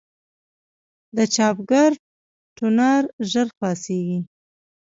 د 1.15 1.17
چاپګر 1.33 1.91
ټونر 2.57 3.03
ژر 3.31 3.47
خلاصېږي. 3.55 4.19